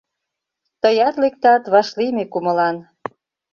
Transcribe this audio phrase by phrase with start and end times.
[0.81, 2.75] Тыят лектат вашлийме кумылан–